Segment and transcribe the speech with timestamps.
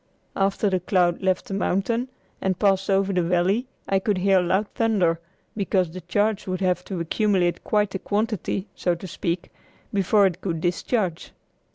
[0.35, 2.09] After the cloud left the mountain
[2.41, 5.19] and passed over the valley I could hear loud thunder,
[5.55, 9.51] because the charge would have to accumulate quite a quantity, so to speak,
[9.93, 11.33] before it could discharge.